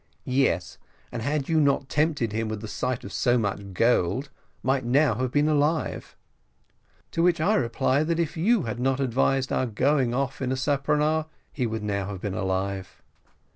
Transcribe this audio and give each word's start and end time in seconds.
"Yes, 0.25 0.79
and 1.11 1.21
had 1.21 1.47
you 1.47 1.59
not 1.61 1.87
tempted 1.87 2.31
him 2.33 2.47
with 2.47 2.61
the 2.61 2.67
sight 2.67 3.03
of 3.03 3.13
so 3.13 3.37
much 3.37 3.73
gold, 3.75 4.31
might 4.63 4.83
now 4.83 5.13
have 5.13 5.31
been 5.31 5.47
alive." 5.47 6.15
"To 7.11 7.21
which 7.21 7.39
I 7.39 7.53
reply, 7.53 8.01
that 8.03 8.19
if 8.19 8.35
you 8.35 8.63
had 8.63 8.79
not 8.79 8.99
advised 8.99 9.51
our 9.51 9.67
going 9.67 10.11
off 10.11 10.41
in 10.41 10.51
a 10.51 10.55
speronare, 10.55 11.27
he 11.53 11.67
would 11.67 11.83
now 11.83 12.07
have 12.07 12.19
been 12.21 12.33
alive." 12.33 13.03